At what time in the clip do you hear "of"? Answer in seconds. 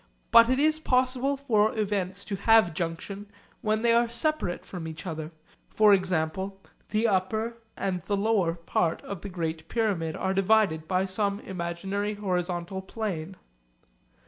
9.03-9.21